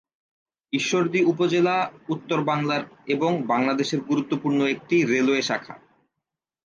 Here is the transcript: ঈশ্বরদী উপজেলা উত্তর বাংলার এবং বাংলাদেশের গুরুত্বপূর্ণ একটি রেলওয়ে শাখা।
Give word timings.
ঈশ্বরদী 0.73 1.19
উপজেলা 1.23 1.75
উত্তর 2.09 2.39
বাংলার 2.43 2.83
এবং 3.07 3.31
বাংলাদেশের 3.47 3.99
গুরুত্বপূর্ণ 4.01 4.59
একটি 4.65 4.95
রেলওয়ে 5.05 5.41
শাখা। 5.41 5.75